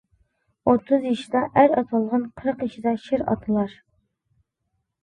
[0.71, 3.79] ئوتتۇز يېشىدا ئەر ئاتالغان قىرىق يېشىدا شىر ئاتىلار.